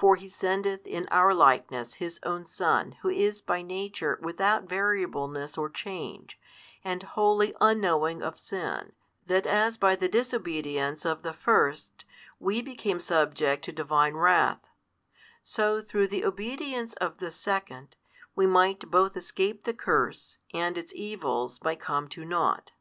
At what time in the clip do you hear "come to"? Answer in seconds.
21.78-22.24